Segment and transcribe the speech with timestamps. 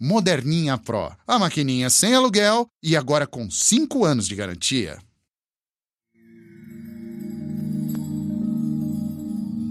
[0.00, 1.10] Moderninha Pro.
[1.26, 4.98] A maquininha sem aluguel e agora com 5 anos de garantia.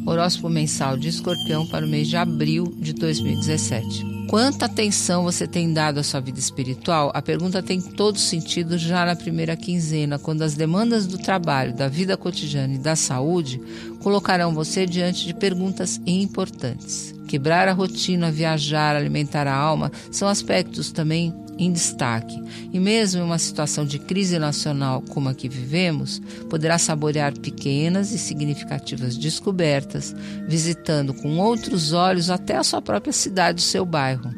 [0.05, 4.16] Horóscopo mensal de Escorpião para o mês de abril de 2017.
[4.27, 7.11] Quanta atenção você tem dado à sua vida espiritual?
[7.13, 11.87] A pergunta tem todo sentido já na primeira quinzena, quando as demandas do trabalho, da
[11.87, 13.61] vida cotidiana e da saúde
[14.01, 17.15] colocarão você diante de perguntas importantes.
[17.25, 22.41] Quebrar a rotina, viajar, alimentar a alma são aspectos também em destaque.
[22.71, 28.11] E mesmo em uma situação de crise nacional como a que vivemos, poderá saborear pequenas
[28.11, 30.15] e significativas descobertas,
[30.47, 34.31] visitando com outros olhos até a sua própria cidade, o seu bairro.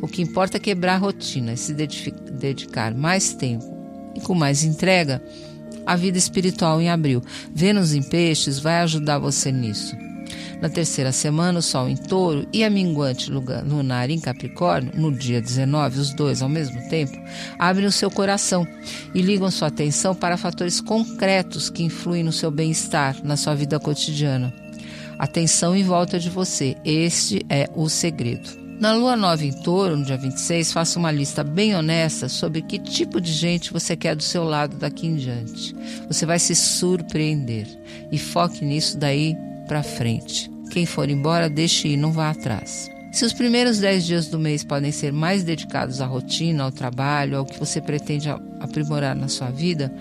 [0.00, 3.64] O que importa é quebrar a rotina e se dedicar mais tempo
[4.16, 5.22] e com mais entrega
[5.86, 7.22] à vida espiritual em abril.
[7.54, 9.96] Vênus em Peixes vai ajudar você nisso.
[10.62, 15.42] Na terceira semana, o Sol em Touro e a minguante lunar em Capricórnio, no dia
[15.42, 17.18] 19, os dois ao mesmo tempo,
[17.58, 18.64] abrem o seu coração
[19.12, 23.80] e ligam sua atenção para fatores concretos que influem no seu bem-estar, na sua vida
[23.80, 24.54] cotidiana.
[25.18, 28.48] Atenção em volta de você, este é o segredo.
[28.78, 32.78] Na lua nova em touro, no dia 26, faça uma lista bem honesta sobre que
[32.78, 35.74] tipo de gente você quer do seu lado daqui em diante.
[36.06, 37.66] Você vai se surpreender
[38.12, 40.51] e foque nisso daí para frente.
[40.72, 42.90] Quem for embora, deixe ir, não vá atrás.
[43.12, 47.36] Se os primeiros 10 dias do mês podem ser mais dedicados à rotina, ao trabalho,
[47.36, 49.92] ao que você pretende aprimorar na sua vida,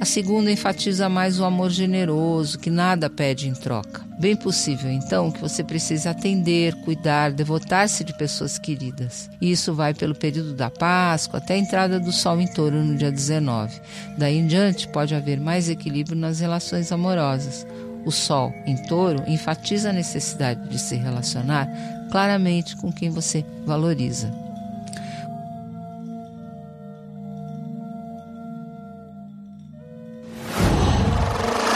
[0.00, 4.06] a segunda enfatiza mais o amor generoso, que nada pede em troca.
[4.18, 9.28] Bem possível, então, que você precise atender, cuidar, devotar-se de pessoas queridas.
[9.38, 12.96] E isso vai pelo período da Páscoa até a entrada do Sol em touro no
[12.96, 13.78] dia 19.
[14.16, 17.66] Daí em diante, pode haver mais equilíbrio nas relações amorosas.
[18.06, 21.68] O Sol em touro enfatiza a necessidade de se relacionar
[22.08, 24.32] claramente com quem você valoriza.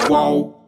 [0.07, 0.60] Qual?